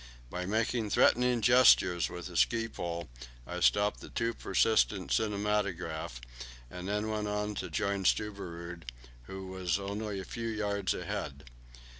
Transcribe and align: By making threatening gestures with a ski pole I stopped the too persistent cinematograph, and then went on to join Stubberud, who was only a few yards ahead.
By 0.31 0.47
making 0.47 0.89
threatening 0.89 1.41
gestures 1.41 2.09
with 2.09 2.27
a 2.27 2.35
ski 2.35 2.67
pole 2.67 3.07
I 3.45 3.59
stopped 3.59 3.99
the 3.99 4.09
too 4.09 4.33
persistent 4.33 5.11
cinematograph, 5.11 6.19
and 6.71 6.87
then 6.87 7.07
went 7.11 7.27
on 7.27 7.53
to 7.61 7.69
join 7.69 8.05
Stubberud, 8.05 8.89
who 9.25 9.45
was 9.49 9.77
only 9.77 10.19
a 10.19 10.25
few 10.25 10.47
yards 10.47 10.95
ahead. 10.95 11.43